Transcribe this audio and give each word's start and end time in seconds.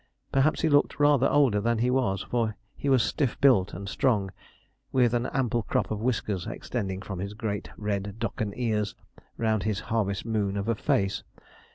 Perhaps 0.31 0.61
he 0.61 0.67
looked 0.67 0.99
rather 0.99 1.29
older 1.29 1.61
than 1.61 1.77
he 1.77 1.91
was, 1.91 2.23
for 2.23 2.55
he 2.75 2.89
was 2.89 3.03
stiff 3.03 3.39
built 3.39 3.71
and 3.71 3.87
strong, 3.87 4.31
with 4.91 5.13
an 5.13 5.27
ample 5.27 5.61
crop 5.61 5.91
of 5.91 6.01
whiskers 6.01 6.47
extending 6.47 7.03
from 7.03 7.19
his 7.19 7.35
great 7.35 7.69
red 7.77 8.15
docken 8.17 8.51
ears 8.55 8.95
round 9.37 9.61
his 9.61 9.79
harvest 9.93 10.25
moon 10.25 10.57
of 10.57 10.67
a 10.67 10.73
face. 10.73 11.21